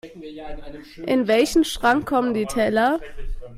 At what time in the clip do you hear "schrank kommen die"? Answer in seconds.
1.63-2.47